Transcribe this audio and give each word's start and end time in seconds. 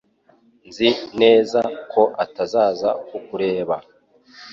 Nzi 0.67 0.89
neza 1.21 1.59
ko 1.91 2.01
atazaza 2.23 2.89
kukureba 3.07 3.75